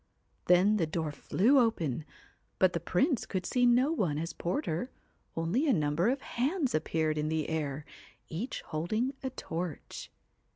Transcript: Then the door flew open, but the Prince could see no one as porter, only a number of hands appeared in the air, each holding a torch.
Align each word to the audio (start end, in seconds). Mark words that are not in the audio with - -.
Then 0.45 0.77
the 0.77 0.87
door 0.87 1.11
flew 1.11 1.59
open, 1.59 2.05
but 2.57 2.73
the 2.73 2.79
Prince 2.79 3.27
could 3.27 3.45
see 3.45 3.67
no 3.67 3.91
one 3.91 4.17
as 4.17 4.33
porter, 4.33 4.89
only 5.35 5.67
a 5.67 5.73
number 5.73 6.09
of 6.09 6.21
hands 6.21 6.73
appeared 6.73 7.19
in 7.19 7.29
the 7.29 7.47
air, 7.49 7.85
each 8.27 8.61
holding 8.61 9.13
a 9.21 9.29
torch. 9.29 10.09